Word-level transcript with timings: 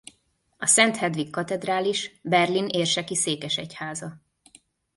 A 0.57 0.65
Szent 0.65 0.97
Hedvig 0.97 1.29
Katedrális 1.29 2.19
Berlin 2.23 2.67
érseki 2.67 3.15
székesegyháza. 3.15 4.21